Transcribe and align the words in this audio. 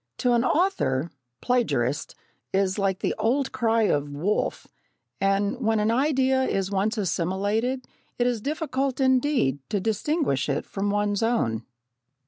To 0.17 0.33
an 0.33 0.43
author, 0.43 1.11
"Plagiarist" 1.41 2.15
is 2.51 2.79
like 2.79 3.01
the 3.01 3.13
old 3.19 3.51
cry 3.51 3.83
of 3.83 4.09
"Wolf," 4.09 4.65
and 5.19 5.59
when 5.61 5.79
an 5.79 5.91
idea 5.91 6.41
is 6.41 6.71
once 6.71 6.97
assimilated 6.97 7.85
it 8.17 8.25
is 8.25 8.41
difficult 8.41 8.99
indeed 8.99 9.59
to 9.69 9.79
distinguish 9.79 10.49
it 10.49 10.65
from 10.65 10.89
one's 10.89 11.21
own. 11.21 11.67